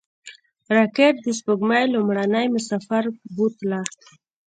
[0.75, 3.03] راکټ د سپوږمۍ لومړنی مسافر
[3.35, 3.79] بوتله